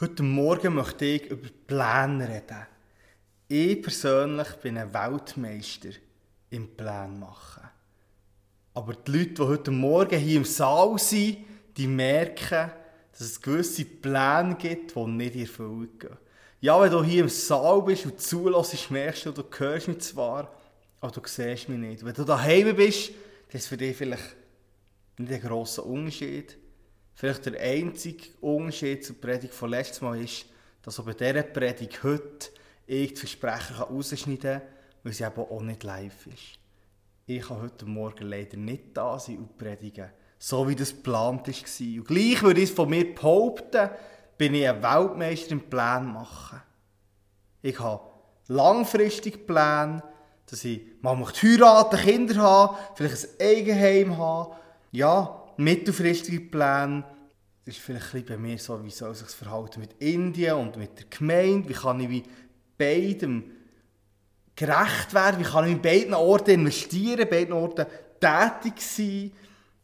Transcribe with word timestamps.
Heute 0.00 0.22
Morgen 0.22 0.74
möchte 0.74 1.04
ich 1.06 1.26
über 1.28 1.48
Pläne 1.66 2.28
reden. 2.28 2.66
Ich 3.48 3.82
persönlich 3.82 4.46
bin 4.62 4.78
ein 4.78 4.94
Weltmeister 4.94 5.88
im 6.50 6.68
Plan 6.76 7.18
machen. 7.18 7.68
Aber 8.74 8.94
die 8.94 9.10
Leute, 9.10 9.34
die 9.34 9.42
heute 9.42 9.70
Morgen 9.72 10.16
hier 10.20 10.36
im 10.36 10.44
Saal 10.44 10.96
sind, 11.00 11.38
die 11.76 11.88
merken, 11.88 12.70
dass 13.10 13.22
es 13.22 13.42
gewisse 13.42 13.86
Pläne 13.86 14.54
gibt, 14.56 14.94
die 14.94 15.04
nicht 15.04 15.34
in 15.34 15.40
Erfüllung 15.40 15.98
gehen. 15.98 16.16
Ja, 16.60 16.80
wenn 16.80 16.92
du 16.92 17.02
hier 17.02 17.24
im 17.24 17.28
Saal 17.28 17.82
bist 17.82 18.06
und 18.06 18.20
zulässt, 18.20 18.92
merkst 18.92 19.26
du, 19.26 19.32
du 19.32 19.42
hörst 19.58 19.88
mich 19.88 19.98
zwar, 19.98 20.48
aber 21.00 21.10
du 21.10 21.20
siehst 21.24 21.68
mich 21.68 21.78
nicht. 21.78 22.04
Wenn 22.04 22.14
du 22.14 22.22
daheim 22.22 22.76
bist, 22.76 23.10
dann 23.48 23.58
ist 23.58 23.66
für 23.66 23.76
dich 23.76 23.96
vielleicht 23.96 24.36
nicht 25.16 25.32
ein 25.32 25.40
grosser 25.40 25.84
Unterschied. 25.84 26.56
Vielleicht 27.18 27.46
der 27.46 27.60
einzige 27.60 28.28
Unterschied 28.40 29.04
zur 29.04 29.20
Predigt 29.20 29.52
von 29.52 29.70
letztes 29.70 30.00
Mal 30.02 30.22
ist, 30.22 30.46
dass 30.82 31.00
auch 31.00 31.04
bei 31.04 31.14
dieser 31.14 31.42
Predigt 31.42 32.04
heute 32.04 32.50
ich 32.86 33.12
die 33.12 33.16
Versprechen 33.16 33.74
rausschneiden 33.74 34.38
kann, 34.38 34.62
weil 35.02 35.12
sie 35.12 35.24
eben 35.24 35.40
auch 35.40 35.60
nicht 35.60 35.82
live 35.82 36.28
ist. 36.28 36.60
Ich 37.26 37.42
kann 37.42 37.60
heute 37.60 37.86
Morgen 37.86 38.28
leider 38.28 38.56
nicht 38.56 38.96
da 38.96 39.18
sein 39.18 39.38
und 39.38 39.58
predigen, 39.58 40.10
so 40.38 40.68
wie 40.68 40.76
das 40.76 40.90
geplant 40.90 41.48
war. 41.48 41.96
Und 41.96 42.06
gleich 42.06 42.40
würde 42.40 42.60
ich 42.60 42.70
es 42.70 42.76
von 42.76 42.88
mir 42.88 43.12
behaupten, 43.12 43.90
bin 44.36 44.54
ich 44.54 44.68
ein 44.68 44.80
Weltmeister 44.80 45.50
im 45.50 45.62
Plan 45.62 46.12
machen. 46.12 46.62
Ich 47.62 47.80
habe 47.80 48.12
langfristig 48.46 49.44
Pläne, 49.44 50.04
dass 50.46 50.64
ich 50.64 50.82
mal 51.00 51.16
heiraten, 51.16 51.98
Kinder 51.98 52.36
haben, 52.36 52.76
vielleicht 52.94 53.40
ein 53.40 53.44
Eigenheim 53.44 54.16
haben. 54.16 54.54
Ja, 54.92 55.38
mittelfristige 55.58 56.40
Pläne. 56.40 57.04
Ist 57.68 57.80
vielleicht 57.80 58.14
ein 58.14 58.24
bei 58.24 58.38
mir 58.38 58.56
so, 58.56 58.82
wie 58.82 58.90
soll 58.90 59.14
sich 59.14 59.26
das 59.26 59.34
verhalten 59.34 59.80
mit 59.80 60.00
Indien 60.00 60.54
und 60.54 60.78
mit 60.78 60.98
der 60.98 61.04
Gemeinde. 61.10 61.68
Wie 61.68 61.74
kann 61.74 62.00
ich 62.00 62.22
beidem 62.78 63.50
gerecht 64.56 65.12
werden? 65.12 65.38
Wie 65.38 65.50
kann 65.50 65.66
ich 65.66 65.72
in 65.72 65.82
beiden 65.82 66.14
Orten 66.14 66.52
investieren, 66.52 67.28
beiden 67.28 67.52
Orten 67.52 67.84
tätig 68.18 68.80
sein? 68.80 69.32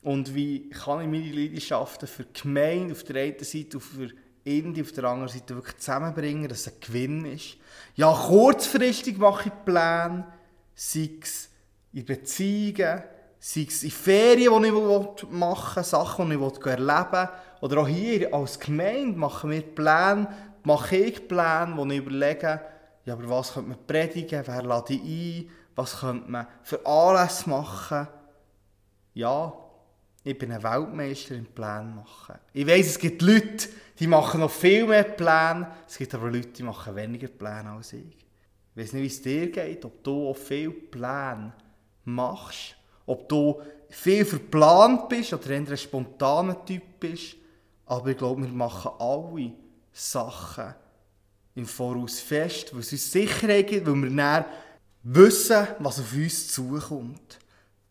Und 0.00 0.34
wie 0.34 0.70
kann 0.70 1.02
ich 1.02 1.08
meine 1.08 1.30
Leidenschaften 1.30 2.08
für 2.08 2.24
die 2.24 2.40
Gemeinde 2.42 2.92
auf 2.92 3.04
der 3.04 3.22
einen 3.22 3.44
Seite 3.44 3.76
und 3.76 3.82
für 3.82 4.08
Indien 4.44 4.86
auf 4.86 4.92
der 4.92 5.04
anderen 5.04 5.28
Seite 5.28 5.54
wirklich 5.54 5.76
zusammenbringen, 5.76 6.48
dass 6.48 6.60
es 6.60 6.68
ein 6.68 6.80
Gewinn 6.80 7.26
ist? 7.26 7.58
Ja, 7.96 8.14
kurzfristig 8.14 9.18
mache 9.18 9.50
ich 9.50 9.64
Pläne, 9.66 10.26
sei 10.74 11.10
es 11.20 11.50
in 11.92 12.06
Beziehungen, 12.06 13.02
sei 13.38 13.66
es 13.68 13.82
in 13.82 13.90
Ferien, 13.90 14.62
die 14.62 14.68
ich 14.68 15.30
machen 15.30 15.76
will, 15.76 15.84
Sachen, 15.84 16.30
die 16.30 16.36
ich 16.36 16.66
erleben 16.66 17.12
will. 17.12 17.28
Oder 17.64 17.80
auch 17.80 17.88
hier 17.88 18.34
als 18.34 18.60
Gemeinde 18.60 19.18
machen 19.18 19.48
wir 19.48 19.62
Pläne, 19.62 20.28
mache 20.64 20.96
ich 20.96 21.26
Pläne, 21.26 21.72
wo 21.74 21.86
ich 21.86 21.96
überlege, 21.96 22.60
ja, 23.06 23.14
aber 23.14 23.26
was 23.30 23.54
könnte 23.54 23.70
man 23.70 23.86
predigen, 23.86 24.42
wer 24.44 24.62
lade 24.62 24.92
ich 24.92 25.46
ein, 25.46 25.50
was 25.74 26.00
könnte 26.00 26.30
man 26.30 26.46
für 26.62 26.84
Anlässe 26.84 27.48
machen. 27.48 28.06
Ja, 29.14 29.50
ich 30.22 30.36
bin 30.36 30.52
ein 30.52 30.62
Weltmeister 30.62 31.36
im 31.36 31.46
Pläne 31.46 31.90
machen. 31.96 32.34
Ich 32.52 32.66
weiss, 32.66 32.88
es 32.88 32.98
gibt 32.98 33.22
Leute, 33.22 33.70
die 33.98 34.08
machen 34.08 34.40
noch 34.40 34.50
viel 34.50 34.86
mehr 34.86 35.04
Pläne, 35.04 35.68
es 35.88 35.96
gibt 35.96 36.14
aber 36.14 36.30
Leute, 36.30 36.48
die 36.48 36.64
machen 36.64 36.94
weniger 36.94 37.28
Pläne 37.28 37.70
als 37.70 37.94
ich. 37.94 38.14
Ich 38.74 38.82
weiß 38.82 38.92
nicht, 38.92 39.02
wie 39.02 39.06
es 39.06 39.22
dir 39.22 39.50
geht, 39.50 39.82
ob 39.86 40.04
du 40.04 40.28
auch 40.28 40.36
viele 40.36 40.70
Pläne 40.70 41.54
machst, 42.04 42.76
ob 43.06 43.26
du 43.26 43.62
viel 43.88 44.26
verplant 44.26 45.08
bist 45.08 45.32
oder 45.32 45.48
eher 45.48 45.60
ein 45.60 45.76
spontaner 45.78 46.62
Typ 46.66 47.00
bist, 47.00 47.36
aber 47.86 48.08
ich 48.08 48.16
glaube, 48.16 48.42
wir 48.42 48.48
machen 48.48 48.92
alle 48.98 49.52
Sachen 49.92 50.74
im 51.54 51.66
Voraus 51.66 52.20
fest, 52.20 52.72
weil 52.72 52.80
es 52.80 52.92
uns 52.92 53.12
Sicherheit 53.12 53.68
gibt, 53.68 53.86
weil 53.86 53.94
wir 53.94 54.10
dann 54.10 54.44
wissen, 55.02 55.66
was 55.78 56.00
auf 56.00 56.12
uns 56.12 56.52
zukommt. 56.52 57.38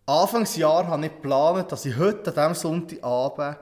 Anfangsjahr 0.05 0.88
habe 0.88 1.06
ich 1.06 1.13
geplant, 1.13 1.72
dass 1.72 1.85
ich 1.85 1.97
heute 1.97 2.35
an 2.35 2.53
diesem 2.53 2.56
Sonntagabend 2.56 3.57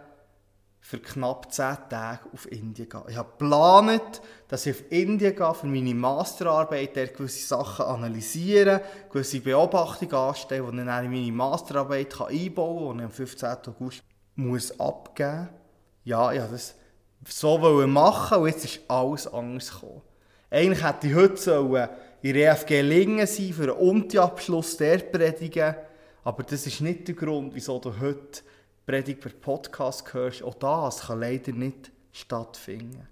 für 0.79 0.97
knapp 0.97 1.53
10 1.53 1.77
Tage 1.89 2.21
auf 2.33 2.51
Indien 2.51 2.89
gehe. 2.89 3.03
Ich 3.07 3.15
habe 3.15 3.29
geplant, 3.29 4.21
dass 4.47 4.65
ich 4.65 4.75
auf 4.75 4.91
Indien 4.91 5.35
gehe 5.35 5.53
für 5.53 5.67
meine 5.67 5.93
Masterarbeit, 5.93 6.95
der 6.95 7.07
gewisse 7.07 7.47
Sachen 7.47 7.85
analysieren, 7.85 8.81
gewisse 9.11 9.39
Beobachtungen 9.39 10.15
anstellen, 10.15 10.71
die 10.71 10.79
ich 10.79 10.85
dann 10.85 11.05
in 11.05 11.11
meine 11.11 11.31
Masterarbeit 11.31 12.19
einbauen 12.19 12.97
kann, 12.97 12.99
ich 12.99 13.05
am 13.05 13.11
15. 13.11 13.49
August 13.67 14.03
muss 14.35 14.79
abgeben 14.79 15.49
muss. 15.51 15.60
Ja, 16.03 16.31
ich 16.31 16.39
wollte 16.39 16.53
das 16.53 16.75
so 17.27 17.57
machen 17.87 18.37
und 18.39 18.47
jetzt 18.47 18.65
ist 18.65 18.79
alles 18.87 19.27
anders 19.27 19.71
gekommen. 19.71 20.01
Eigentlich 20.49 20.83
hätte 20.83 21.07
ich 21.07 21.15
heute 21.15 21.37
sollen 21.37 21.89
in 22.21 22.33
der 22.33 22.51
EFG 22.51 22.81
Lingen 22.81 23.27
sein 23.27 23.53
für 23.53 23.63
einen 23.63 23.71
Unti-Abschluss 23.71 24.77
der 24.77 24.97
predigen, 24.97 25.75
aber 26.23 26.43
das 26.43 26.67
ist 26.67 26.81
nicht 26.81 27.07
der 27.07 27.15
Grund, 27.15 27.53
wieso 27.55 27.79
du 27.79 27.99
heute 27.99 28.41
Predigt 28.85 29.21
per 29.21 29.31
Podcast 29.31 30.13
hörst. 30.13 30.43
Auch 30.43 30.55
das 30.55 31.07
kann 31.07 31.19
leider 31.19 31.51
nicht 31.51 31.91
stattfinden. 32.11 33.07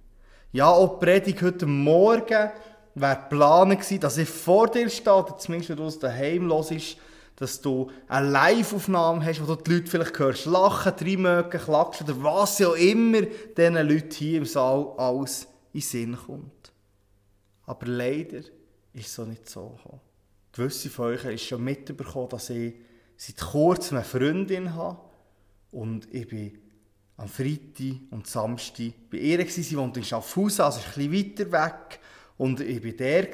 Ja, 0.52 0.70
auch 0.70 1.00
die 1.00 1.06
Predigt 1.06 1.42
heute 1.42 1.66
Morgen 1.66 2.52
wäre 2.96 3.16
geplant 3.16 3.80
gewesen, 3.80 4.00
dass 4.00 4.18
ich 4.18 4.28
vor 4.28 4.68
dir 4.68 4.90
stehe, 4.90 5.26
zumindest 5.38 5.70
wenn 5.70 5.78
du 5.78 5.84
aus 5.86 6.00
daheim 6.00 6.52
hörst, 6.52 6.98
dass 7.40 7.62
du 7.62 7.90
eine 8.08 8.30
Live-Aufnahme 8.30 9.26
hast, 9.26 9.42
wo 9.42 9.56
du 9.56 9.64
die 9.64 9.76
Leute 9.76 9.90
vielleicht 9.90 10.20
hörst, 10.20 10.46
lachen, 10.46 10.94
reinmögen, 10.94 11.62
klatschen 11.62 12.08
oder 12.08 12.24
was 12.24 12.62
auch 12.62 12.74
immer 12.74 13.22
diesen 13.22 13.76
Leuten 13.76 14.12
hier 14.12 14.40
im 14.40 14.46
Saal 14.46 14.94
alles 14.98 15.48
in 15.72 15.82
Sinn 15.82 16.18
kommt. 16.18 16.74
Aber 17.66 17.86
leider 17.86 18.40
ist 18.94 19.08
es 19.08 19.16
so 19.16 19.24
nicht 19.24 19.50
so 19.50 19.70
gekommen. 19.70 20.02
Gewisse 20.52 20.90
von 20.90 21.06
euch 21.06 21.24
haben 21.24 21.38
schon 21.38 21.64
mitbekommen, 21.64 22.30
dass 22.30 22.50
ich 22.50 22.74
seit 23.16 23.38
kurzem 23.38 23.98
eine 23.98 24.06
Freundin 24.06 24.74
habe 24.76 25.00
und 25.72 26.14
ich 26.14 26.28
bin 26.28 26.58
am 27.20 27.28
Freitag 27.28 28.00
und 28.12 28.28
Samstag 28.28 28.94
bei 29.10 29.18
ihr. 29.18 29.38
Gewesen. 29.38 29.64
Sie 29.64 29.78
wohnt 29.78 29.98
in 29.98 30.04
Schaffhausen, 30.04 30.64
also 30.64 30.80
ein 30.80 31.10
bisschen 31.10 31.14
weiter 31.14 31.52
weg. 31.52 32.00
Und 32.38 32.62
ich 32.62 32.84
war 32.84 32.92
der. 32.92 33.28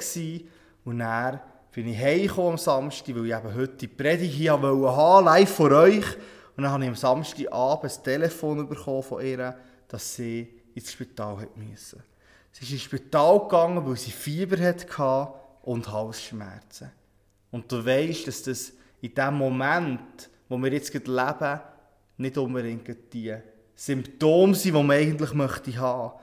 Und 0.83 0.99
dann 0.99 1.39
bin 1.75 1.89
ich 1.89 1.99
heimgekommen 1.99 2.51
am 2.51 2.57
Samstag, 2.57 3.13
weil 3.17 3.25
ich 3.25 3.33
eben 3.33 3.53
heute 3.53 3.75
die 3.75 3.87
Predigt 3.89 4.33
hier 4.33 4.53
haben 4.53 5.25
live 5.25 5.53
vor 5.53 5.71
euch. 5.71 6.05
Und 6.55 6.63
dann 6.63 6.71
habe 6.71 6.83
ich 6.83 6.89
am 6.89 6.95
Samstagabend 6.95 7.91
ein 7.91 8.03
Telefon 8.03 8.69
bekommen 8.69 9.03
von 9.03 9.21
ihr, 9.21 9.53
dass 9.89 10.15
sie 10.15 10.47
ins 10.73 10.93
Spital 10.93 11.49
müssen. 11.53 12.01
Sie 12.53 12.63
ist 12.63 12.71
ins 12.71 12.81
Spital 12.81 13.39
gegangen, 13.39 13.85
weil 13.85 13.97
sie 13.97 14.11
Fieber 14.11 14.57
hatte 14.57 15.33
und 15.63 15.91
Halsschmerzen. 15.91 16.91
Und 17.51 17.69
du 17.69 17.85
weißt, 17.85 18.25
dass 18.25 18.43
das 18.43 18.71
in 19.01 19.13
dem 19.13 19.33
Moment, 19.33 20.29
wo 20.47 20.57
wir 20.57 20.71
jetzt 20.71 20.93
leben, 20.93 21.59
nicht 22.15 22.37
unbedingt 22.37 23.13
die 23.13 23.35
Symptome 23.75 24.55
sind, 24.55 24.77
die 24.77 24.81
man 24.81 24.91
eigentlich 24.91 25.33
möchte 25.33 25.77
haben. 25.77 26.13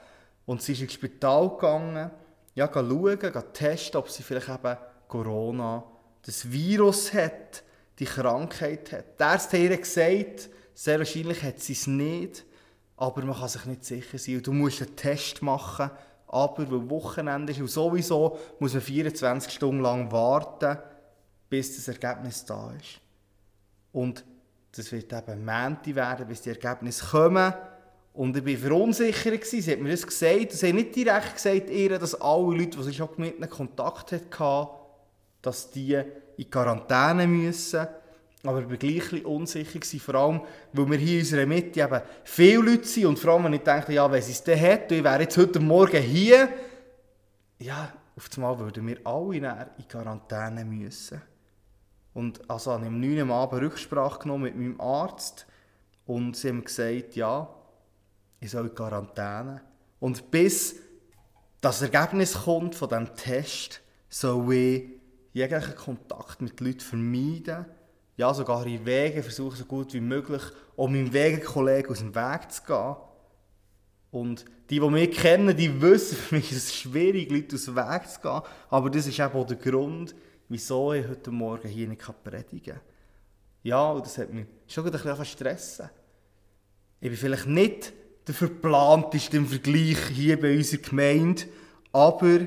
Und 0.47 0.63
sie 0.63 0.73
ist 0.73 0.81
ins 0.81 0.95
Spital 0.95 1.51
gegangen, 1.51 2.11
ja, 2.55 2.71
schauen, 2.73 3.19
testen, 3.53 3.99
ob 3.99 4.09
sie 4.09 4.23
vielleicht 4.23 4.49
eben 4.49 4.77
Corona, 5.13 5.85
das 6.25 6.51
Virus 6.51 7.13
hat, 7.13 7.63
die 7.99 8.07
Krankheit 8.07 8.93
hat. 8.93 9.21
Der 9.21 9.33
hat 9.33 9.53
ihr 9.53 9.77
gesagt, 9.77 10.49
sehr 10.75 10.99
wahrscheinlich 10.99 11.43
hat 11.43 11.61
sie 11.61 11.75
es 11.75 11.87
nicht, 11.87 12.47
aber 12.97 13.23
man 13.23 13.37
kann 13.37 13.49
sich 13.49 13.67
nicht 13.67 13.85
sicher 13.85 14.17
sein. 14.17 14.37
Und 14.37 14.47
du 14.47 14.53
musst 14.55 14.81
einen 14.81 14.97
Test 14.97 15.43
machen, 15.43 15.91
aber 16.29 16.71
weil 16.71 16.89
Wochenende 16.89 17.53
ist 17.53 17.61
und 17.61 17.69
sowieso 17.69 18.39
muss 18.59 18.73
man 18.73 18.81
24 18.81 19.53
Stunden 19.53 19.83
lang 19.83 20.11
warten, 20.11 20.79
bis 21.51 21.77
das 21.77 21.89
Ergebnis 21.89 22.47
da 22.47 22.73
ist. 22.73 22.99
Und 23.93 24.25
das 24.75 24.91
wird 24.93 25.13
eben 25.13 25.45
Mänti 25.45 25.95
werden, 25.95 26.27
bis 26.27 26.41
die 26.41 26.49
Ergebnisse 26.49 27.05
kommen. 27.05 27.53
Und 28.15 28.35
ich 28.35 28.47
war 28.47 28.71
verunsichert. 28.71 29.45
Sie 29.45 29.63
hat 29.63 29.79
mir 29.79 29.91
das 29.91 30.07
gesagt. 30.07 30.53
Sie 30.53 30.69
hat 30.69 30.75
nicht 30.75 30.97
direkt 30.97 31.35
gesagt, 31.35 31.69
dass 32.01 32.15
alle 32.15 32.57
Leute, 32.57 32.79
die 32.79 32.83
sie 32.85 32.95
schon 32.95 33.11
mit 33.19 33.37
ihnen 33.37 33.51
Kontakt 33.51 34.13
hatten, 34.13 34.82
dass 35.43 35.71
die 35.71 36.01
in 36.37 36.51
Quarantäne 36.51 37.27
müssen. 37.27 37.87
Aber 38.45 38.61
ich 38.61 38.71
war 38.71 38.77
gleich 38.77 39.25
unsicher, 39.25 39.79
gewesen, 39.79 40.01
vor 40.01 40.15
allem, 40.15 40.41
weil 40.73 40.91
wir 40.91 40.99
hier 40.99 41.15
in 41.15 41.21
unserer 41.21 41.47
Mitte 41.47 41.81
eben 41.81 42.01
viele 42.25 42.71
Leute 42.71 42.85
sind 42.85 43.07
und 43.07 43.19
vor 43.19 43.35
allem, 43.35 43.45
wenn 43.45 43.53
ich 43.53 43.63
dachte, 43.63 43.93
ja, 43.93 44.11
wenn 44.11 44.23
sie 44.23 44.33
es 44.33 44.43
dann 44.43 44.61
hat, 44.61 44.91
ich 44.91 45.05
wäre 45.05 45.23
jetzt 45.23 45.37
heute 45.37 45.61
Morgen 45.61 46.03
hier, 46.03 46.49
ja, 47.59 47.93
auf 48.17 48.29
einmal 48.37 48.59
würden 48.59 48.87
wir 48.87 48.99
alle 49.05 49.37
in 49.79 49.89
Quarantäne 49.89 50.65
müssen. 50.65 51.23
Und 52.15 52.51
also 52.51 52.73
habe 52.73 52.83
ich 52.83 52.89
am 52.89 53.01
9. 53.01 53.31
Abend 53.31 53.63
Rücksprache 53.63 54.21
genommen 54.21 54.45
mit 54.45 54.57
meinem 54.57 54.81
Arzt 54.81 55.47
und 56.05 56.37
sie 56.37 56.49
haben 56.49 56.65
gesagt, 56.65 57.15
ja, 57.15 57.49
ich 58.41 58.51
soll 58.51 58.67
in 58.67 58.75
Quarantäne. 58.75 59.63
Und 60.01 60.31
bis 60.31 60.77
das 61.61 61.81
Ergebnis 61.81 62.35
kommt 62.35 62.75
von 62.75 62.89
diesem 62.89 63.15
Test, 63.15 63.81
soll 64.09 64.53
ich 64.53 65.02
jeglichen 65.33 65.75
Kontakt 65.75 66.43
mit 66.43 66.61
Leuten 66.61 66.81
vermeiden. 66.81 67.67
Ja, 68.17 68.33
sogar 68.35 68.67
in 68.67 68.85
Wege 68.85 69.23
versuchen, 69.23 69.57
so 69.57 69.65
gut 69.65 69.95
wie 69.95 70.01
möglich, 70.01 70.43
um 70.77 70.93
meinem 70.93 71.13
Wegekollegen 71.13 71.91
aus 71.91 71.99
dem 71.99 72.15
Weg 72.15 72.53
zu 72.53 72.63
gehen. 72.65 72.97
Und 74.11 74.45
die, 74.69 74.79
die 74.79 74.91
mich 74.91 75.11
kennen, 75.13 75.57
die 75.57 75.81
wissen, 75.81 76.17
für 76.19 76.35
mich 76.35 76.53
ist 76.53 76.69
es 76.69 76.75
schwierig, 76.75 77.31
Leute 77.31 77.57
aus 77.57 77.65
dem 77.65 77.77
Weg 77.77 78.09
zu 78.09 78.21
gehen. 78.21 78.41
Aber 78.69 78.91
das 78.91 79.07
ist 79.07 79.19
eben 79.19 79.33
auch 79.33 79.47
der 79.47 79.57
Grund, 79.57 80.15
wieso 80.49 80.93
ich 80.93 81.09
heute 81.09 81.31
Morgen 81.31 81.69
hier 81.69 81.89
nicht 81.89 82.23
predigen 82.23 82.75
kann. 82.75 82.81
Ja, 83.63 83.91
und 83.93 84.05
das 84.05 84.19
hat 84.19 84.33
mich 84.33 84.47
schon 84.67 84.85
ein 84.85 84.93
bisschen 84.93 85.25
stressen. 85.25 85.91
Ich 87.01 87.09
bin 87.09 87.17
vielleicht 87.17 87.47
nicht 87.47 87.93
der 88.27 88.35
verplanteste 88.35 89.37
im 89.37 89.47
Vergleich 89.47 89.99
hier 90.13 90.41
bei 90.41 90.57
unserer 90.57 90.83
Gemeinde, 90.83 91.45
aber 91.93 92.41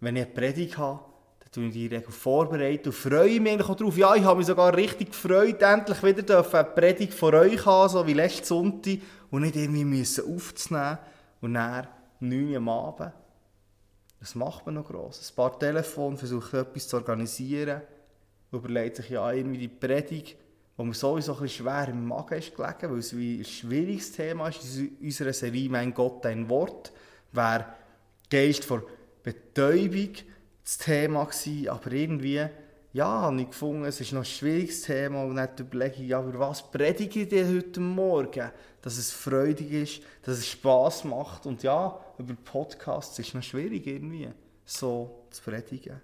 wenn 0.00 0.16
ich 0.16 0.24
eine 0.24 0.32
Predigt 0.32 0.78
habe, 0.78 1.04
tue 1.54 1.70
die 1.70 1.86
Regel 1.86 2.10
vorbereiten 2.10 2.88
und 2.88 2.94
freue 2.94 3.40
mich 3.40 3.52
eigentlich 3.52 3.68
auch 3.68 3.76
darauf. 3.76 3.96
Ja, 3.96 4.14
ich 4.16 4.24
habe 4.24 4.38
mich 4.38 4.46
sogar 4.46 4.76
richtig 4.76 5.12
gefreut, 5.12 5.62
endlich 5.62 6.02
wieder 6.02 6.44
eine 6.52 6.64
Predigt 6.64 7.14
von 7.14 7.34
euch 7.34 7.64
haben, 7.64 7.88
so 7.88 8.06
wie 8.06 8.12
letzten 8.12 8.44
Sonntag, 8.44 8.98
und 9.30 9.42
nicht 9.42 9.56
irgendwie 9.56 9.84
müssen 9.84 10.34
aufzunehmen 10.34 10.98
und 11.40 11.54
dann 11.54 11.86
9 12.20 12.50
Uhr 12.50 12.56
am 12.56 12.68
Abend. 12.68 13.12
Das 14.20 14.34
macht 14.34 14.66
man 14.66 14.76
noch 14.76 14.86
gross. 14.86 15.30
Ein 15.30 15.36
paar 15.36 15.58
Telefone, 15.58 16.16
versucht 16.16 16.54
etwas 16.54 16.88
zu 16.88 16.96
organisieren, 16.96 17.82
überlegt 18.50 18.96
sich 18.96 19.10
ja 19.10 19.30
irgendwie 19.30 19.58
die 19.58 19.68
Predigt, 19.68 20.36
wo 20.76 20.84
mir 20.84 20.94
sowieso 20.94 21.36
ein 21.38 21.48
schwer 21.48 21.88
im 21.88 22.06
Magen 22.06 22.38
ist 22.38 22.56
gelegen, 22.56 22.90
weil 22.90 22.98
es 22.98 23.16
wie 23.16 23.38
ein 23.38 23.44
schwieriges 23.44 24.12
Thema 24.12 24.48
ist 24.48 24.76
in 24.76 24.96
unserer 25.00 25.32
Serie 25.32 25.68
«Mein 25.68 25.94
Gott, 25.94 26.24
dein 26.24 26.48
Wort», 26.48 26.92
wäre 27.32 27.66
Geist 28.30 28.64
vor 28.64 28.82
Betäubung 29.22 30.10
das 30.64 30.78
Thema 30.78 31.24
gewesen, 31.24 31.68
aber 31.68 31.92
irgendwie, 31.92 32.46
ja, 32.92 33.06
habe 33.06 33.40
ich 33.40 33.48
gefunden, 33.48 33.84
es 33.84 34.00
ist 34.00 34.12
noch 34.12 34.22
ein 34.22 34.24
schwieriges 34.24 34.82
Thema 34.82 35.24
und 35.24 35.36
dann 35.36 35.48
überlege 35.58 36.02
ich, 36.02 36.08
ja, 36.08 36.22
über 36.22 36.38
was 36.38 36.70
predige 36.70 37.22
ich 37.22 37.28
denn 37.28 37.56
heute 37.56 37.80
Morgen? 37.80 38.50
Dass 38.80 38.96
es 38.96 39.12
freudig 39.12 39.72
ist, 39.72 40.02
dass 40.22 40.38
es 40.38 40.48
Spass 40.48 41.04
macht 41.04 41.46
und 41.46 41.62
ja, 41.62 41.98
über 42.18 42.34
Podcasts 42.34 43.18
ist 43.18 43.28
es 43.28 43.34
noch 43.34 43.42
schwierig 43.42 43.86
irgendwie, 43.86 44.28
so 44.64 45.26
zu 45.30 45.42
predigen. 45.42 46.00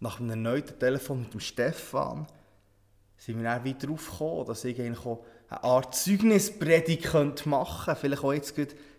Nach 0.00 0.18
einem 0.18 0.30
erneuten 0.30 0.78
Telefon 0.78 1.20
mit 1.20 1.32
dem 1.32 1.40
Stefan 1.40 2.26
sind 3.16 3.38
wir 3.38 3.44
dann 3.44 3.64
wieder 3.64 3.86
gekommen, 3.86 4.46
dass 4.46 4.64
ich 4.64 4.80
eigentlich 4.80 5.06
auch 5.06 5.24
eine 5.48 5.64
Art 5.64 5.94
Zeugnispredigt 5.94 7.46
machen 7.46 7.84
könnte. 7.84 8.00
Vielleicht 8.00 8.24
auch 8.24 8.32
jetzt 8.32 8.56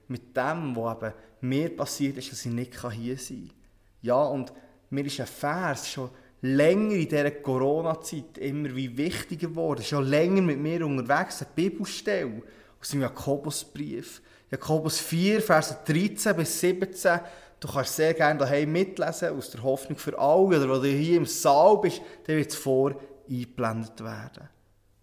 mit 0.07 0.36
dem, 0.36 0.75
was 0.75 0.98
eben 0.98 1.13
mir 1.42 1.75
passiert 1.75 2.18
ist, 2.18 2.31
dass 2.31 2.45
ich 2.45 2.51
nicht 2.51 2.74
hier 2.92 3.18
sein 3.18 3.48
kann. 3.48 3.57
Ja, 4.01 4.24
und 4.24 4.54
mir 4.89 5.06
ist 5.06 5.19
ein 5.19 5.28
Vers 5.28 5.89
schon 5.89 6.10
länger 6.42 6.95
in 6.95 7.10
dieser 7.10 7.31
Corona-Zeit 7.31 8.38
immer 8.38 8.75
wie 8.75 8.95
wichtiger 8.98 9.48
geworden. 9.48 9.84
Schon 9.84 10.06
länger 10.06 10.42
mit 10.42 10.60
mir 10.60 10.86
unterwegs, 10.86 11.42
eine 11.42 11.51
Bibelstelle 11.56 12.42
aus 12.80 12.89
dem 12.89 13.01
Jakobusbrief. 13.01 14.22
Jakobus 14.51 15.00
4, 15.00 15.42
Verse 15.42 15.78
13 15.86 16.36
bis 16.36 16.60
17. 16.60 17.19
Du 17.60 17.68
kannst 17.68 17.95
sehr 17.95 18.13
gerne 18.13 18.39
daheim 18.39 18.72
mitlesen, 18.72 19.36
aus 19.36 19.50
der 19.50 19.63
Hoffnung 19.63 19.98
für 19.98 20.18
alle. 20.18 20.57
Oder 20.57 20.69
wenn 20.69 20.81
du 20.81 20.88
hier 20.88 21.18
im 21.18 21.25
Saal 21.25 21.80
bist, 21.80 22.01
dann 22.25 22.38
wird 22.38 22.51
es 22.51 22.56
vor 22.56 22.94
eingeblendet 23.30 24.04
werden. 24.04 24.48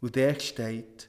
Und 0.01 0.15
der 0.15 0.39
steht, 0.39 1.09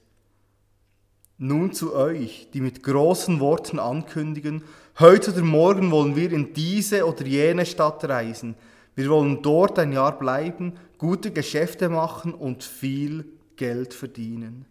nun 1.38 1.74
zu 1.74 1.94
euch, 1.94 2.50
die 2.54 2.62
mit 2.62 2.84
großen 2.84 3.40
Worten 3.40 3.80
ankündigen, 3.80 4.64
heute 5.00 5.32
oder 5.32 5.42
morgen 5.42 5.92
wollen 5.92 6.16
wir 6.16 6.32
in 6.32 6.54
diese 6.54 7.06
oder 7.06 7.26
jene 7.26 7.66
Stadt 7.66 8.04
reisen. 8.06 8.56
Wir 8.96 9.10
wollen 9.10 9.42
dort 9.42 9.78
ein 9.78 9.92
Jahr 9.92 10.18
bleiben, 10.18 10.74
gute 10.98 11.32
Geschäfte 11.32 11.90
machen 11.90 12.34
und 12.34 12.64
viel 12.64 13.26
Geld 13.58 13.94
verdienen. 13.94 14.66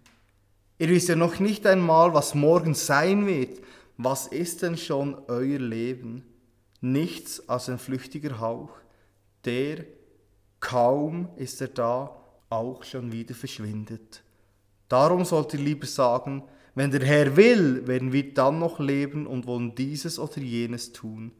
Ihr 0.79 0.89
wisst 0.89 1.09
ja 1.09 1.17
noch 1.17 1.39
nicht 1.39 1.67
einmal, 1.67 2.15
was 2.15 2.35
morgen 2.35 2.75
sein 2.75 3.27
wird. 3.27 3.61
Was 3.97 4.27
ist 4.27 4.63
denn 4.63 4.77
schon 4.77 5.17
euer 5.29 5.59
Leben? 5.59 6.25
Nichts 6.81 7.49
als 7.49 7.69
ein 7.69 7.79
flüchtiger 7.79 8.41
Hauch, 8.41 8.71
der, 9.45 9.85
kaum 10.59 11.29
ist 11.37 11.61
er 11.61 11.69
da, 11.69 12.11
auch 12.51 12.83
schon 12.83 13.13
wieder 13.13 13.35
verschwindet. 13.35 14.23
Darum 14.89 15.25
sollt 15.25 15.55
ihr 15.55 15.61
lieber 15.61 15.87
sagen, 15.87 16.43
wenn 16.75 16.91
der 16.91 17.05
Herr 17.05 17.37
will, 17.37 17.87
werden 17.87 18.13
wir 18.13 18.35
dann 18.35 18.59
noch 18.59 18.81
leben 18.81 19.27
und 19.27 19.47
wollen 19.47 19.75
dieses 19.75 20.19
oder 20.19 20.39
jenes 20.39 20.93
tun. 20.93 21.33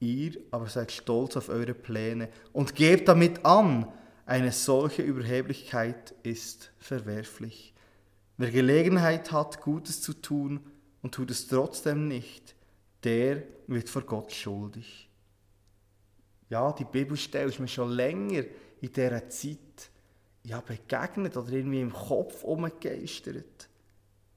Ihr 0.00 0.32
aber 0.50 0.68
seid 0.68 0.92
stolz 0.92 1.36
auf 1.36 1.48
eure 1.48 1.74
Pläne 1.74 2.28
und 2.52 2.74
gebt 2.74 3.08
damit 3.08 3.44
an, 3.44 3.86
eine 4.24 4.52
solche 4.52 5.02
Überheblichkeit 5.02 6.14
ist 6.22 6.72
verwerflich. 6.78 7.74
Wer 8.38 8.50
Gelegenheit 8.50 9.30
hat, 9.32 9.62
Gutes 9.62 10.02
zu 10.02 10.12
tun 10.14 10.60
und 11.02 11.14
tut 11.14 11.30
es 11.30 11.46
trotzdem 11.46 12.08
nicht, 12.08 12.54
der 13.04 13.42
wird 13.66 13.88
vor 13.88 14.02
Gott 14.02 14.32
schuldig. 14.32 15.08
Ja, 16.48 16.72
die 16.72 16.84
Bibelstelle 16.84 17.48
ist 17.48 17.60
mir 17.60 17.68
schon 17.68 17.90
länger 17.90 18.44
in 18.80 18.92
dieser 18.92 19.28
Zeit 19.28 19.90
ja, 20.44 20.60
begegnet 20.60 21.36
oder 21.36 21.52
irgendwie 21.52 21.80
im 21.80 21.92
Kopf 21.92 22.44
umgegeistert. 22.44 23.68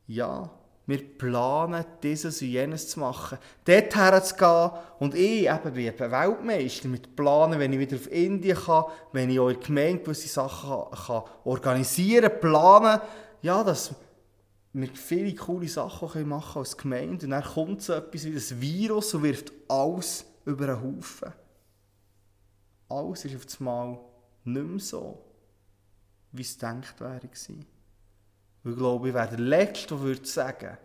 Ja, 0.10 0.50
wir 0.88 1.18
planen, 1.20 1.86
dieses 2.02 2.42
und 2.42 2.48
jenes 2.48 2.90
zu 2.90 3.00
machen. 3.00 3.38
Dort 3.64 3.96
herzugehen 3.96 4.72
und 4.98 5.14
ich 5.14 5.48
eben 5.48 5.76
wie 5.76 5.88
ein 5.88 6.00
Weltmeister 6.00 6.88
mit 6.88 7.16
Planen, 7.16 7.60
wenn 7.60 7.74
ich 7.74 7.80
wieder 7.80 7.96
auf 7.96 8.12
Indien 8.12 8.58
kann, 8.58 8.86
wenn 9.12 9.30
ich 9.30 9.38
der 9.38 9.54
Gemeinde 9.54 10.02
gewisse 10.02 10.28
Sachen 10.28 10.98
kann 11.06 11.24
organisieren 11.44 12.32
kann, 12.32 12.40
planen, 12.40 13.02
ja, 13.44 13.64
dass 13.64 13.94
wir 14.74 14.90
viele 14.96 15.36
coole 15.36 15.68
Sachen 15.68 16.28
machen 16.28 16.58
als 16.58 16.76
Gemeinde 16.76 17.26
und 17.26 17.32
dann 17.32 17.44
kommt 17.44 17.84
so 17.84 17.94
etwas 17.94 18.26
wie 18.26 18.34
das 18.34 18.60
Virus 18.60 19.14
und 19.14 19.22
wirft 19.22 19.52
alles 19.68 20.26
über 20.44 20.70
einen 20.70 20.82
Haufen. 20.82 21.34
Alles 22.90 23.26
ist 23.26 23.36
auf 23.36 23.60
einmal 23.60 24.00
nicht 24.44 24.66
mehr 24.66 24.80
so 24.80 25.24
wie 26.32 26.42
es 26.42 26.56
gedacht 26.56 27.00
wäre. 27.00 27.30
Ich 28.70 28.78
glaube, 28.78 29.10
ich 29.10 29.14
wäre 29.14 29.30
der 29.30 29.40
Letzte, 29.40 29.88
der 29.90 30.00
würde 30.02 30.26
sagen, 30.26 30.78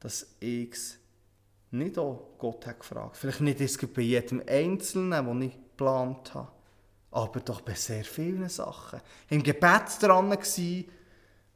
dass 0.00 0.26
ich 0.40 0.72
es 0.72 0.98
nicht 1.70 1.98
auch 1.98 2.30
Gott 2.38 2.66
hat 2.66 2.80
gefragt. 2.80 3.16
Vielleicht 3.16 3.40
nicht 3.40 3.94
bei 3.94 4.02
jedem 4.02 4.42
Einzelnen, 4.46 5.26
den 5.26 5.42
ich 5.42 5.52
geplant 5.52 6.34
habe, 6.34 6.50
aber 7.10 7.40
doch 7.40 7.60
bei 7.60 7.74
sehr 7.74 8.04
vielen 8.04 8.48
Sachen. 8.48 9.00
Im 9.28 9.42
Gebet 9.42 10.00
dran 10.00 10.30
war 10.30 10.84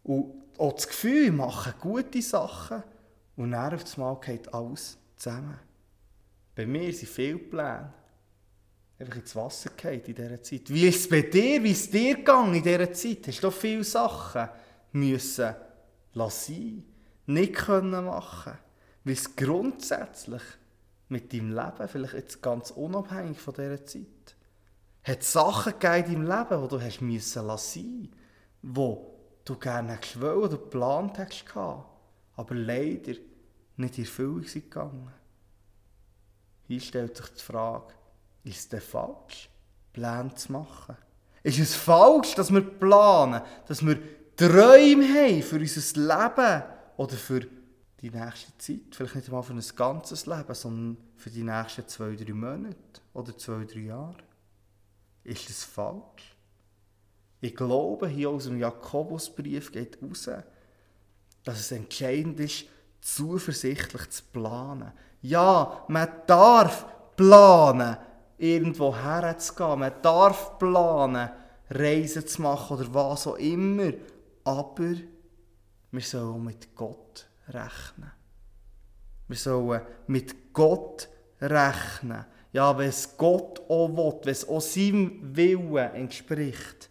und 0.04 0.34
auch 0.58 0.72
das 0.72 0.86
Gefühl, 0.86 1.26
ich 1.26 1.32
mache 1.32 1.74
gute 1.80 2.22
Sachen 2.22 2.82
und 3.36 3.50
dann 3.50 3.74
auf 3.74 3.94
einmal 3.94 4.20
geht 4.20 4.52
alles 4.52 4.98
zusammen. 5.16 5.58
Bei 6.54 6.66
mir 6.66 6.92
sind 6.92 7.08
viele 7.08 7.38
Pläne 7.38 7.92
einfach 8.98 9.16
ins 9.16 9.34
Wasser 9.34 9.70
gefallen 9.70 10.02
in 10.06 10.14
dieser 10.14 10.42
Zeit. 10.42 10.62
Wie 10.68 10.86
ist 10.86 11.00
es 11.00 11.08
bei 11.08 11.22
dir? 11.22 11.62
Wie 11.62 11.70
ist 11.70 11.86
es 11.86 11.90
dir 11.90 12.14
gegangen 12.14 12.54
in 12.54 12.62
dieser 12.62 12.92
Zeit? 12.92 13.26
Hast 13.26 13.42
du 13.42 13.50
viele 13.50 13.82
Sachen 13.84 14.48
müssen 14.94 15.54
lassen, 16.12 16.84
nicht 17.26 17.54
können 17.54 18.04
machen, 18.04 18.58
weil 19.04 19.14
es 19.14 19.36
grundsätzlich 19.36 20.42
mit 21.08 21.32
deinem 21.32 21.54
Leben, 21.54 21.88
vielleicht 21.88 22.14
jetzt 22.14 22.42
ganz 22.42 22.70
unabhängig 22.70 23.38
von 23.38 23.54
dieser 23.54 23.84
Zeit, 23.84 24.36
hat 25.02 25.22
Sachen 25.22 25.74
gegeben 25.78 26.22
in 26.22 26.26
deinem 26.26 26.48
Leben, 26.48 26.62
die 26.62 26.68
du 26.68 26.80
hast 26.80 27.00
müssen 27.02 27.46
lassen, 27.46 28.12
wo 28.62 29.14
du 29.44 29.56
gerne 29.56 29.92
hättest 29.92 30.20
wollen 30.20 30.38
oder 30.38 30.56
geplant 30.56 31.18
hättest 31.18 31.44
aber 31.56 32.54
leider 32.54 33.14
nicht 33.76 33.98
in 33.98 34.04
Erfüllung 34.04 34.44
sind 34.44 34.70
gegangen. 34.70 35.12
Hier 36.66 36.80
stellt 36.80 37.16
sich 37.16 37.26
die 37.26 37.42
Frage, 37.42 37.92
ist 38.44 38.58
es 38.58 38.68
denn 38.68 38.80
falsch, 38.80 39.50
Pläne 39.92 40.34
zu 40.34 40.52
machen? 40.52 40.96
Ist 41.42 41.58
es 41.58 41.74
falsch, 41.74 42.34
dass 42.34 42.52
wir 42.52 42.62
planen, 42.62 43.42
dass 43.66 43.84
wir 43.84 43.98
Träume 44.36 45.06
haben 45.08 45.42
für 45.42 45.56
unser 45.56 46.00
Leben 46.00 46.62
oder 46.96 47.12
für 47.14 47.46
die 48.00 48.10
nächste 48.10 48.56
Zeit? 48.58 48.94
Vielleicht 48.94 49.14
nicht 49.14 49.28
einmal 49.28 49.42
für 49.42 49.52
ein 49.52 49.62
ganzes 49.76 50.26
Leben, 50.26 50.54
sondern 50.54 50.96
für 51.16 51.30
die 51.30 51.44
nächsten 51.44 51.86
zwei, 51.88 52.16
drei 52.16 52.32
Monate 52.32 53.00
oder 53.12 53.36
zwei, 53.38 53.64
drei 53.64 53.80
Jahre. 53.80 54.16
Ist 55.22 55.48
das 55.48 55.64
falsch? 55.64 56.36
Ich 57.40 57.54
glaube, 57.54 58.08
hier 58.08 58.30
aus 58.30 58.44
dem 58.44 58.58
Jakobusbrief 58.58 59.70
geht 59.70 60.00
heraus, 60.00 60.28
dass 61.44 61.60
es 61.60 61.72
entscheidend 61.72 62.40
ist, 62.40 62.64
zuversichtlich 63.00 64.08
zu 64.10 64.22
planen. 64.32 64.92
Ja, 65.20 65.84
man 65.88 66.08
darf 66.26 66.86
planen, 67.16 67.98
irgendwo 68.38 68.96
herzugehen. 68.96 69.78
Man 69.78 69.92
darf 70.02 70.58
planen, 70.58 71.30
Reisen 71.70 72.26
zu 72.26 72.42
machen 72.42 72.78
oder 72.78 72.94
was 72.94 73.26
auch 73.26 73.36
immer. 73.36 73.92
Aber 74.44 74.94
wir 75.90 76.00
sollen 76.00 76.44
mit 76.44 76.74
Gott 76.74 77.26
rechnen. 77.48 78.12
Wir 79.28 79.36
sollen 79.36 79.82
mit 80.06 80.52
Gott 80.52 81.08
rechnen. 81.40 82.24
Ja, 82.52 82.76
wenn 82.78 82.88
es 82.88 83.16
Gott 83.16 83.60
auch 83.68 83.88
will, 83.88 84.20
wenn 84.24 84.32
es 84.32 84.48
auch 84.48 84.60
seinem 84.60 85.36
Willen 85.36 85.76
entspricht, 85.94 86.90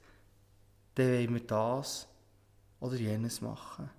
dann 0.95 1.07
wollen 1.07 1.33
wir 1.35 1.47
das 1.47 2.07
oder 2.79 2.95
jenes 2.95 3.39
machen. 3.39 3.89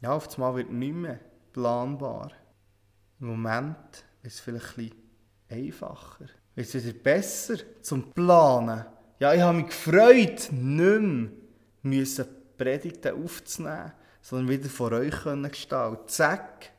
Ja, 0.00 0.12
auf 0.12 0.32
einmal 0.34 0.56
wird 0.56 0.70
nicht 0.70 0.94
mehr 0.94 1.18
planbar. 1.52 2.30
Im 3.20 3.28
Moment 3.28 4.04
ist 4.22 4.34
es 4.34 4.40
vielleicht 4.40 4.78
ein 4.78 4.92
einfacher. 5.48 6.26
Ist 6.54 6.74
es 6.74 6.84
wieder 6.84 6.98
besser 6.98 7.56
zum 7.82 8.12
Planen? 8.12 8.84
Ja, 9.18 9.34
ich 9.34 9.40
habe 9.40 9.58
mich 9.58 9.66
gefreut, 9.66 10.52
nicht 10.52 11.00
mehr 11.00 11.30
Predigten 12.56 13.24
aufzunehmen, 13.24 13.92
sondern 14.20 14.48
wieder 14.48 14.68
vor 14.68 14.92
euch 14.92 15.14
gestalten. 15.50 16.08
Zack, 16.08 16.70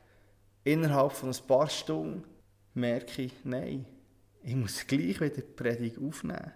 innerhalb 0.63 1.13
von 1.13 1.29
ein 1.29 1.47
paar 1.47 1.69
Stunden 1.69 2.23
merke 2.73 3.23
ich, 3.23 3.33
nein, 3.43 3.85
ich 4.43 4.55
muss 4.55 4.85
gleich 4.85 5.19
wieder 5.19 5.29
die 5.29 5.41
Predigt 5.41 5.97
aufnehmen. 5.97 6.53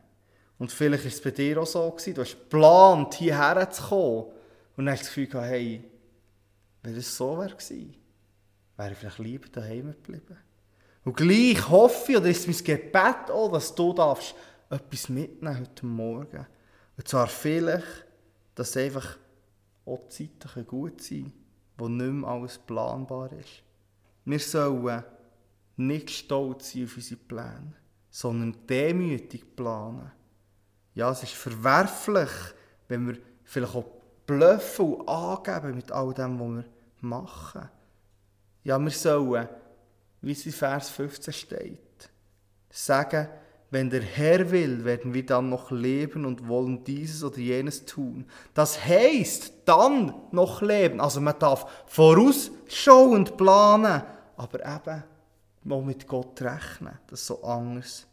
Und 0.58 0.72
vielleicht 0.72 1.04
war 1.04 1.12
es 1.12 1.22
bei 1.22 1.32
dir 1.32 1.62
auch 1.62 1.66
so, 1.66 1.90
gewesen, 1.92 2.14
du 2.14 2.22
hast 2.22 2.40
geplant, 2.40 3.16
hierher 3.16 3.70
zu 3.70 3.84
kommen. 3.84 4.26
Und 4.78 4.86
dann 4.86 4.94
hast 4.94 5.02
das 5.02 5.08
Gefühl 5.10 5.28
gehabt, 5.28 5.48
hey, 5.48 5.84
wenn 6.84 6.96
es 6.96 7.16
so 7.18 7.38
wäre 7.38 7.50
gewesen, 7.50 7.96
wäre 8.78 8.92
ich 8.92 8.98
vielleicht 8.98 9.20
lieber 9.20 9.48
daheim 9.50 9.92
geblieben. 9.92 10.38
Und 11.04 11.18
gleich 11.18 11.70
hoffe 11.70 12.12
ich, 12.12 12.18
oder 12.18 12.30
ist 12.30 12.48
mein 12.48 12.64
Gebet 12.64 13.30
auch, 13.30 13.52
dass 13.52 13.76
du 13.76 13.94
darfst 13.94 14.36
etwas 14.70 15.10
mitnehmen 15.10 15.60
heute 15.60 15.86
Morgen. 15.86 16.46
Und 16.96 17.08
zwar 17.08 17.28
vielleicht, 17.28 18.03
dass 18.56 18.78
einfach 18.78 19.18
auch 19.86 20.02
die 20.08 20.38
Zeiten 20.40 20.68
gut 20.68 21.02
sein 21.02 21.24
können, 21.24 21.34
wo 21.78 21.88
nicht 21.90 22.12
mehr 22.12 22.30
alles 22.30 22.58
planbar 22.58 23.32
ist. 23.34 23.64
Wir 24.26 24.40
sollen 24.40 25.04
nicht 25.78 26.10
stolz 26.10 26.72
sein 26.72 26.86
auf 26.86 26.96
unsere 26.96 27.20
Pläne, 27.20 27.74
sondern 28.10 28.56
demütig 28.68 29.56
planen. 29.56 30.12
Ja, 30.96 31.12
es 31.12 31.24
ist 31.24 31.34
verwerflich, 31.34 32.30
wenn 32.88 33.08
wir 33.08 33.18
vielleicht 33.44 33.76
auch 33.76 33.86
bluffen 34.26 35.08
angeben 35.08 35.76
mit 35.76 35.92
all 35.92 36.14
dem, 36.14 36.40
was 36.40 36.48
wir 36.48 36.66
machen. 37.02 37.70
Ja, 38.64 38.80
wir 38.80 38.92
sollen, 38.92 39.50
wie 40.22 40.32
es 40.32 40.46
in 40.46 40.52
Vers 40.54 40.90
15 40.92 41.34
steht, 41.34 42.10
sagen, 42.70 43.28
wenn 43.74 43.90
der 43.90 44.04
Herr 44.04 44.52
will, 44.52 44.86
werden 44.86 45.16
wir 45.16 45.26
dann 45.26 45.50
noch 45.50 45.72
leben 45.72 46.26
und 46.26 46.48
wollen 46.48 46.84
dieses 46.84 47.24
oder 47.24 47.40
jenes 47.40 47.86
tun. 47.86 48.28
Das 48.54 48.86
heißt, 48.86 49.52
dann 49.66 50.14
noch 50.32 50.62
leben. 50.62 51.02
Also 51.02 51.20
man 51.20 51.40
darf 51.40 51.66
vorausschauend 51.88 53.36
planen, 53.36 54.04
aber 54.38 54.60
eben 54.60 55.04
mal 55.64 55.82
mit 55.82 56.08
Gott 56.08 56.40
rechnen, 56.44 57.00
dass 57.08 57.26
so 57.26 57.44
anders 57.44 58.06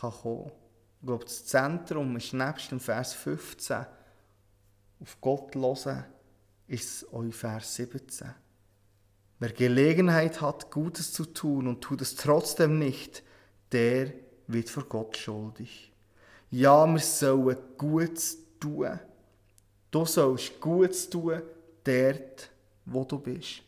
kann 0.00 0.12
kommen. 0.12 0.52
Ich 1.00 1.06
glaube, 1.06 1.24
das 1.24 1.44
Zentrum 1.46 2.16
ist 2.16 2.32
nebst 2.32 2.70
dem 2.70 2.78
Vers 2.78 3.12
15 3.12 3.86
auf 5.00 5.20
Gott 5.20 5.56
hören, 5.56 6.04
ist 6.68 7.12
auch 7.12 7.24
Vers 7.32 7.74
17. 7.74 8.32
Wer 9.40 9.50
Gelegenheit 9.50 10.40
hat, 10.40 10.70
Gutes 10.70 11.12
zu 11.12 11.24
tun 11.24 11.66
und 11.66 11.80
tut 11.80 12.00
es 12.02 12.14
trotzdem 12.14 12.78
nicht, 12.78 13.24
der 13.72 14.23
wird 14.46 14.68
vor 14.68 14.84
Gott 14.84 15.16
schuldig. 15.16 15.92
Ja, 16.50 16.86
wir 16.86 17.00
sollen 17.00 17.56
Gutes 17.76 18.38
tun. 18.60 18.98
Du 19.90 20.04
sollst 20.04 20.60
Gutes 20.60 21.08
tun, 21.08 21.42
dort, 21.84 22.50
wo 22.84 23.04
du 23.04 23.18
bist. 23.18 23.62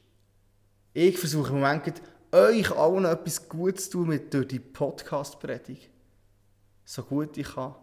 Ich 0.93 1.19
versuche 1.19 1.53
im 1.53 1.61
Moment 1.61 2.01
euch 2.33 2.71
allen 2.71 3.05
etwas 3.05 3.49
Gutes 3.49 3.91
zu 3.91 3.99
tun 3.99 4.09
mit 4.09 4.33
durch 4.33 4.49
die 4.49 4.59
Podcast-Predigt. 4.59 5.91
So 6.85 7.03
gut 7.03 7.37
ich 7.37 7.55
kann. 7.55 7.75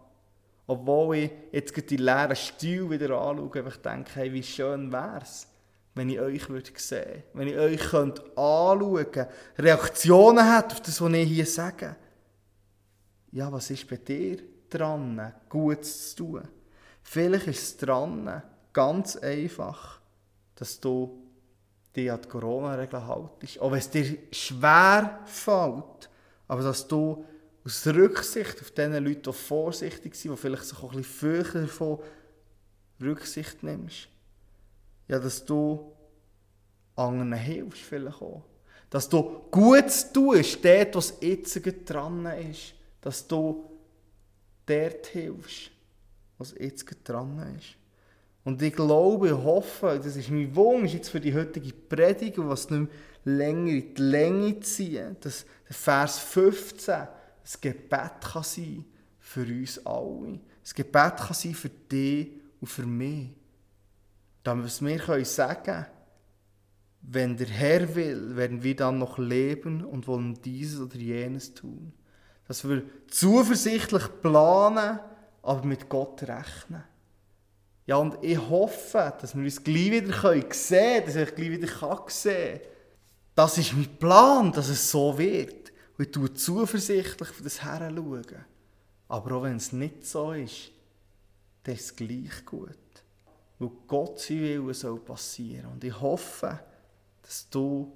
Obwohl 0.66 1.16
ich 1.16 1.30
jetzt 1.52 1.90
die 1.90 1.96
leeren 1.96 2.36
Stühle 2.36 2.90
wieder 2.90 3.20
anschaue, 3.20 3.68
ich 3.68 3.76
denke, 3.76 4.10
hey, 4.14 4.32
wie 4.32 4.42
schön 4.42 4.90
wäre 4.90 5.20
es, 5.22 5.46
wenn 5.94 6.08
ich 6.08 6.18
euch 6.18 6.48
würde 6.48 6.70
sehen 6.76 7.22
Wenn 7.34 7.48
ich 7.48 7.56
euch 7.56 7.80
könnte 7.80 8.22
anschauen 8.36 9.10
könnte, 9.10 9.28
Reaktionen 9.58 10.48
hat 10.48 10.72
auf 10.72 10.80
das, 10.80 11.00
was 11.00 11.12
ich 11.12 11.28
hier 11.28 11.46
sage. 11.46 11.96
Ja, 13.34 13.50
was 13.50 13.68
ist 13.68 13.88
bei 13.88 13.96
dir 13.96 14.38
dran, 14.70 15.32
Gutes 15.48 16.10
zu 16.10 16.16
tun? 16.18 16.42
Vielleicht 17.02 17.48
ist 17.48 17.62
es 17.62 17.76
dran, 17.76 18.42
ganz 18.72 19.16
einfach, 19.16 20.00
dass 20.54 20.78
du 20.78 21.20
dich 21.96 22.12
an 22.12 22.22
die 22.22 22.28
Corona-Regeln 22.28 23.04
haltest. 23.04 23.60
Auch 23.60 23.72
wenn 23.72 23.80
es 23.80 23.90
dir 23.90 24.18
schwer 24.30 25.18
fällt, 25.24 26.08
aber 26.46 26.62
dass 26.62 26.86
du 26.86 27.24
aus 27.64 27.84
Rücksicht 27.88 28.60
auf 28.60 28.70
diese 28.70 29.00
Leute, 29.00 29.22
die 29.22 29.32
vorsichtig 29.32 30.14
sind, 30.14 30.30
die 30.30 30.36
vielleicht 30.36 30.66
sich 30.66 30.78
auch 30.78 30.92
ein 30.92 30.98
bisschen 30.98 31.12
fürchten 31.12 31.62
davon, 31.62 31.98
Rücksicht 33.02 33.64
nimmst. 33.64 34.06
Ja, 35.08 35.18
dass 35.18 35.44
du 35.44 35.92
anderen 36.94 37.32
hilfst 37.32 37.82
vielleicht 37.82 38.22
auch. 38.22 38.44
Dass 38.90 39.08
du 39.08 39.40
Gutes 39.50 40.12
tust, 40.12 40.64
dort, 40.64 40.94
was 40.94 41.14
jetzt 41.20 41.60
dran 41.90 42.26
ist. 42.26 42.74
Dass 43.04 43.28
du 43.28 43.70
dort 44.64 45.06
hilfst, 45.08 45.70
was 46.38 46.54
jetzt 46.58 46.86
dran 47.04 47.54
ist. 47.58 47.76
Und 48.44 48.62
ich 48.62 48.74
glaube, 48.74 49.28
ich 49.28 49.34
hoffe, 49.34 50.00
das 50.02 50.16
ist 50.16 50.30
mein 50.30 50.56
Wunsch 50.56 50.94
jetzt 50.94 51.10
für 51.10 51.20
die 51.20 51.34
heutige 51.34 51.72
Predigt, 51.72 52.38
was 52.38 52.70
nicht 52.70 52.80
mehr 52.80 53.36
länger 53.36 53.72
in 53.72 53.94
die 53.94 54.02
Länge 54.02 54.60
ziehen, 54.60 55.16
dass 55.20 55.44
der 55.68 55.74
Vers 55.74 56.18
15 56.18 56.94
ein 56.94 57.08
Gebet 57.60 58.20
kann 58.20 58.42
sein 58.42 58.84
für 59.18 59.44
uns 59.44 59.84
alle. 59.84 60.28
Ein 60.28 60.40
Gebet 60.74 61.16
kann 61.16 61.34
sein 61.34 61.54
für 61.54 61.68
dich 61.68 62.28
und 62.60 62.66
für 62.66 62.86
mich. 62.86 63.28
Damit 64.42 64.80
wir 64.80 64.98
können 64.98 65.24
sagen 65.26 65.86
wenn 67.06 67.36
der 67.36 67.48
Herr 67.48 67.94
will, 67.94 68.36
werden 68.36 68.62
wir 68.62 68.76
dann 68.76 68.98
noch 68.98 69.18
leben 69.18 69.84
und 69.84 70.06
wollen 70.06 70.40
dieses 70.42 70.80
oder 70.80 70.96
jenes 70.96 71.52
tun. 71.52 71.92
Dass 72.46 72.68
wir 72.68 72.82
zuversichtlich 73.08 74.04
planen, 74.20 74.98
aber 75.42 75.64
mit 75.64 75.88
Gott 75.88 76.22
rechnen. 76.22 76.84
Ja, 77.86 77.96
und 77.96 78.16
ich 78.22 78.38
hoffe, 78.38 79.12
dass 79.20 79.34
wir 79.34 79.44
uns 79.44 79.62
gleich 79.62 79.90
wieder 79.90 80.12
sehen 80.12 80.48
können, 80.48 81.06
dass 81.06 81.16
ich 81.16 81.34
gleich 81.34 81.50
wieder 81.50 81.68
sehen 82.08 82.60
kann. 82.60 82.60
Das 83.34 83.58
ist 83.58 83.72
mein 83.72 83.98
Plan, 83.98 84.52
dass 84.52 84.68
es 84.68 84.90
so 84.90 85.18
wird. 85.18 85.72
Und 85.96 86.06
ich 86.06 86.10
tue 86.10 86.32
zuversichtlich 86.32 87.30
auf 87.30 87.42
das 87.42 87.58
schauen. 87.58 88.24
Aber 89.08 89.36
auch 89.36 89.42
wenn 89.42 89.56
es 89.56 89.72
nicht 89.72 90.06
so 90.06 90.32
ist, 90.32 90.70
dann 91.64 91.74
ist 91.74 91.84
es 91.84 91.96
gleich 91.96 92.44
gut. 92.46 92.78
Weil 93.58 93.70
Gott 93.86 94.18
sein 94.18 94.40
Wille 94.40 94.74
soll 94.74 94.98
passieren. 95.00 95.66
Und 95.66 95.84
ich 95.84 96.00
hoffe, 96.00 96.60
dass 97.22 97.48
du 97.50 97.92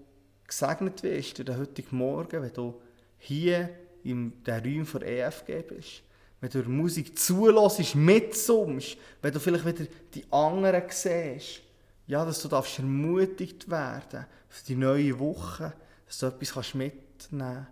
gesegnet 0.47 1.03
wirst 1.03 1.39
in 1.39 1.47
den 1.47 1.59
heutigen 1.59 1.97
Morgen, 1.97 2.43
wenn 2.43 2.53
du 2.53 2.81
hier 3.19 3.71
in 4.05 4.43
den 4.45 4.61
Räumen 4.61 5.01
der 5.01 5.27
EFG 5.27 5.63
bist. 5.63 6.03
Wenn 6.41 6.51
du 6.51 6.63
Musik 6.69 7.19
zulässt, 7.19 7.95
mitsummst, 7.95 8.97
wenn 9.21 9.33
du 9.33 9.41
vielleicht 9.41 9.67
wieder 9.67 9.87
die 10.15 10.25
anderen 10.31 10.85
siehst, 10.89 11.63
ja, 12.07 12.25
dass 12.25 12.41
du 12.41 12.49
darfst 12.49 12.79
ermutigt 12.79 13.69
werden 13.71 14.25
für 14.49 14.65
die 14.65 14.77
neue 14.77 15.19
Woche, 15.19 15.75
dass 16.07 16.19
du 16.19 16.27
etwas 16.27 16.53
kannst 16.53 16.75
mitnehmen 16.75 17.67
kannst, 17.67 17.69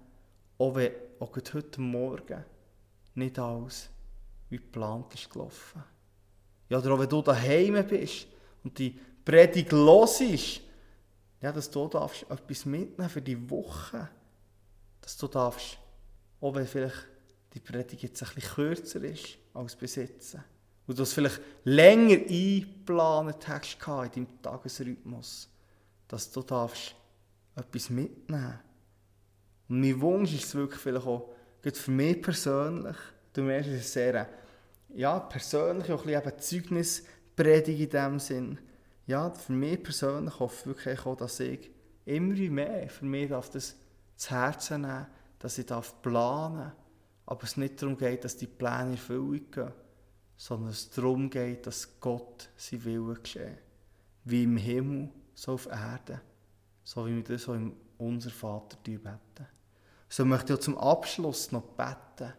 auch 0.58 0.74
wenn 0.74 0.92
auch 1.20 1.36
heute 1.54 1.80
Morgen 1.80 2.44
nicht 3.14 3.38
alles 3.38 3.88
wie 4.50 4.56
geplant 4.56 5.14
ist 5.14 5.30
gelaufen. 5.30 5.82
Ja, 6.68 6.78
oder 6.78 6.92
auch 6.92 6.98
wenn 6.98 7.08
du 7.08 7.22
daheim 7.22 7.86
bist 7.86 8.26
und 8.62 8.78
die 8.78 8.98
Predigt 9.24 9.72
los 9.72 10.20
ist, 10.20 10.60
ja, 11.40 11.52
dass 11.52 11.70
du 11.70 11.88
darfst 11.88 12.22
etwas 12.30 12.64
mitnehmen 12.64 13.08
für 13.08 13.22
die 13.22 13.50
Woche, 13.50 14.08
dass 15.00 15.16
du 15.16 15.28
darfst, 15.28 15.78
auch 16.40 16.54
wenn 16.54 16.66
vielleicht 16.66 17.06
die 17.54 17.60
Predigt 17.60 18.02
jetzt 18.02 18.22
ein 18.22 18.34
bisschen 18.34 18.54
kürzer 18.54 19.02
ist 19.02 19.38
als 19.54 19.76
jetzt. 19.80 20.36
Und 20.86 20.98
du 20.98 21.02
es 21.02 21.12
vielleicht 21.12 21.40
länger 21.64 22.18
eingeplant 22.28 23.48
hast 23.48 23.78
in 24.16 24.24
deinem 24.24 24.42
Tagesrhythmus, 24.42 25.48
dass 26.06 26.30
du 26.30 26.42
darfst 26.42 26.94
etwas 27.56 27.90
mitnehmen 27.90 28.58
Und 29.68 29.80
mein 29.80 30.00
Wunsch 30.00 30.34
ist 30.34 30.44
es 30.44 30.54
wirklich 30.54 30.80
vielleicht 30.80 31.06
auch, 31.06 31.30
für 31.78 31.90
mich 31.90 32.22
persönlich, 32.22 32.96
du 33.32 33.42
merkst, 33.42 33.70
es 33.70 33.92
sehr 33.92 34.28
ja, 34.94 35.18
persönlich, 35.18 35.90
auch 35.90 36.06
ein 36.06 36.22
bisschen 36.22 36.38
Zeugnispredigt 36.38 37.80
in 37.80 37.90
dem 37.90 38.18
Sinn. 38.20 38.58
Ja, 39.06 39.30
für 39.30 39.52
mich 39.52 39.82
persönlich 39.82 40.38
hoffe 40.38 40.56
ich 40.60 40.66
wirklich 40.66 41.06
auch, 41.06 41.16
dass 41.16 41.40
ich 41.40 41.70
immer 42.04 42.34
mehr 42.34 42.88
für 42.88 43.04
mich 43.04 43.28
darf 43.28 43.50
das 43.50 43.74
zu 44.16 44.30
Herzen 44.30 44.82
nehmen 44.82 45.06
dass 45.46 45.58
ich 45.58 45.66
planen 46.02 46.56
darf 46.56 46.72
aber 47.24 47.44
es 47.44 47.56
nicht 47.56 47.80
darum 47.80 47.96
geht, 47.96 48.24
dass 48.24 48.36
die 48.36 48.48
Pläne 48.48 48.86
in 48.86 48.92
Erfüllung 48.94 49.48
gehen, 49.52 49.72
sondern 50.36 50.70
es 50.70 50.90
darum 50.90 51.30
geht, 51.30 51.68
dass 51.68 52.00
Gott 52.00 52.48
sein 52.56 52.84
Wille 52.84 53.14
geschehen. 53.14 53.56
Wie 54.24 54.42
im 54.42 54.56
Himmel, 54.56 55.10
so 55.34 55.52
auf 55.52 55.66
Erden. 55.66 56.20
So 56.82 57.06
wie 57.06 57.14
wir 57.14 57.22
das 57.22 57.42
so 57.42 57.54
in 57.54 57.76
unser 57.96 58.30
Vater 58.30 58.76
beten. 58.84 59.46
So 60.08 60.24
möchte 60.24 60.54
ich 60.54 60.60
zum 60.60 60.78
Abschluss 60.78 61.52
noch 61.52 61.62
beten. 61.62 62.32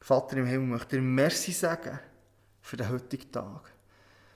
Vater 0.00 0.38
im 0.38 0.46
Himmel, 0.46 0.68
möchte 0.68 0.96
dir 0.96 1.02
Merci 1.02 1.52
sagen 1.52 1.98
für 2.62 2.78
den 2.78 2.88
heutigen 2.88 3.30
Tag. 3.30 3.72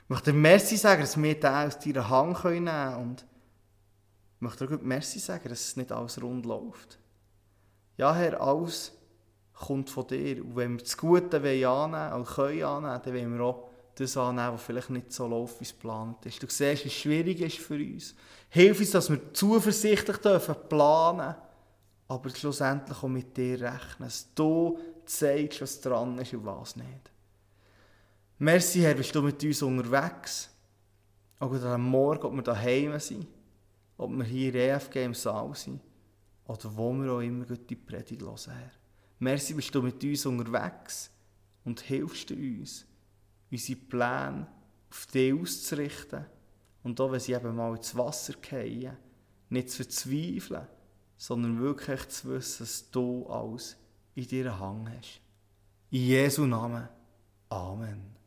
Ich 0.03 0.09
möchte 0.09 0.31
dir 0.31 0.37
Merci 0.37 0.77
sagen, 0.77 1.01
dass 1.01 1.19
wir 1.19 1.39
den 1.39 1.49
aus 1.51 1.79
deiner 1.79 2.09
Hand 2.09 2.43
nehmen 2.43 2.65
können 2.65 2.95
und 2.95 3.25
möchte 4.39 4.67
dir 4.67 4.77
Merci 4.77 5.17
sagen, 5.17 5.49
dass 5.49 5.61
es 5.61 5.77
nicht 5.77 5.91
alles 5.91 6.21
rund 6.21 6.45
läuft. 6.45 6.99
Ja, 7.97 8.13
Herr, 8.15 8.41
alles 8.41 8.91
kommt 9.53 9.89
von 9.89 10.07
dir. 10.07 10.43
Und 10.43 10.55
wenn 10.55 10.73
wir 10.73 10.83
das 10.83 10.97
Gute 10.97 11.37
annehmen 11.37 12.13
und 12.13 12.27
können 12.27 12.63
annehmen, 12.63 13.01
dann 13.03 13.13
wollen 13.13 13.37
wir 13.37 13.45
auch 13.45 13.69
das 13.95 14.17
annehmen, 14.17 14.53
was 14.53 14.63
vielleicht 14.63 14.89
nicht 14.89 15.13
so 15.13 15.27
läuft, 15.27 15.59
wie 15.59 15.65
es 15.65 15.73
geplant 15.73 16.25
ist. 16.25 16.41
Du 16.41 16.47
siehst, 16.49 16.85
wie 16.85 16.89
schwierig 16.89 17.41
ist 17.41 17.57
für 17.57 17.75
uns. 17.75 18.15
Hilf 18.49 18.79
uns, 18.79 18.91
dass 18.91 19.09
wir 19.09 19.33
zuversichtlich 19.33 20.17
dürfen 20.17 20.55
planen 20.67 21.35
aber 22.07 22.29
schlussendlich 22.29 23.01
auch 23.01 23.07
mit 23.07 23.35
dir 23.35 23.59
rechnen, 23.59 24.07
dass 24.07 24.33
du 24.35 24.77
zeigst, 25.05 25.61
was 25.61 25.81
dran 25.81 26.17
ist 26.19 26.33
und 26.33 26.45
was 26.45 26.75
nicht. 26.75 27.11
Merci, 28.37 28.81
Herr, 28.81 28.93
bist 28.93 29.15
du 29.15 29.21
mit 29.21 29.43
uns 29.43 29.61
unterwegs. 29.61 30.49
Auch 31.39 31.53
am 31.53 31.83
Morgen, 31.83 32.23
ob 32.23 32.33
wir 32.33 32.41
daheim 32.41 32.99
sind, 32.99 33.27
ob 33.97 34.11
wir 34.11 34.23
hier 34.23 34.49
in 34.49 34.55
EFG 34.55 35.05
im 35.05 35.13
Saal 35.13 35.55
sind 35.55 35.81
oder 36.45 36.75
wo 36.77 36.93
wir 36.93 37.13
auch 37.13 37.19
immer 37.21 37.45
die 37.45 37.75
Predigt 37.75 38.21
hören, 38.21 38.37
Herr. 38.47 38.71
Merci, 39.19 39.53
bist 39.53 39.73
du 39.73 39.81
mit 39.81 40.03
uns 40.03 40.25
unterwegs 40.25 41.09
und 41.63 41.79
hilfst 41.81 42.31
uns, 42.31 42.85
unsere 43.49 43.79
Pläne 43.79 44.47
auf 44.89 45.05
dich 45.07 45.33
auszurichten 45.33 46.25
und 46.83 46.99
auch 46.99 47.11
wenn 47.11 47.19
sie 47.19 47.33
eben 47.33 47.55
mal 47.55 47.75
ins 47.75 47.95
Wasser 47.95 48.33
fallen, 48.41 48.97
nicht 49.49 49.69
zu 49.69 49.77
verzweifeln, 49.77 50.67
sondern 51.17 51.61
wirklich 51.61 52.07
zu 52.09 52.29
wissen, 52.29 52.63
dass 52.63 52.91
du 52.91 53.25
alles 53.27 53.77
in 54.15 54.27
dir 54.27 54.59
Hang 54.59 54.89
hast. 54.89 55.21
In 55.91 56.01
Jesu 56.01 56.45
Namen. 56.45 56.89
Amen. 57.49 58.22